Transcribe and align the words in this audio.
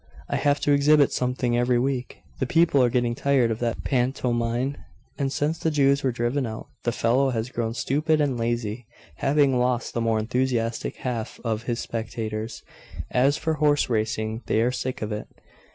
I 0.29 0.35
have 0.37 0.59
to 0.61 0.71
exhibit 0.71 1.11
something 1.11 1.55
every 1.55 1.77
week. 1.77 2.23
The 2.39 2.47
people 2.47 2.83
are 2.83 2.89
getting 2.89 3.13
tired 3.13 3.51
of 3.51 3.59
that 3.59 3.83
pantomime; 3.83 4.77
and 5.19 5.31
since 5.31 5.59
the 5.59 5.69
Jews 5.69 6.01
were 6.01 6.11
driven 6.11 6.47
out, 6.47 6.69
the 6.85 6.91
fellow 6.91 7.29
has 7.29 7.51
grown 7.51 7.75
stupid 7.75 8.19
and 8.19 8.35
lazy, 8.35 8.87
having 9.17 9.59
lost 9.59 9.93
the 9.93 10.01
more 10.01 10.17
enthusiastic 10.17 10.95
half 10.95 11.39
of 11.43 11.61
his 11.65 11.79
spectators. 11.81 12.63
As 13.11 13.37
for 13.37 13.53
horse 13.53 13.91
racing, 13.91 14.41
they 14.47 14.61
are 14.63 14.71
sick 14.71 15.03
of 15.03 15.11
it.... 15.11 15.27